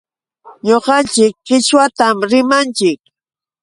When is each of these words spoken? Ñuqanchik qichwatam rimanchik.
Ñuqanchik 0.67 1.33
qichwatam 1.45 2.17
rimanchik. 2.31 2.99